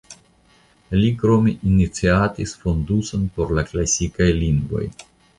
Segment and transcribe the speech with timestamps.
[0.99, 4.83] Li krome iniciatis fonduson por la klasikaj lingvoj.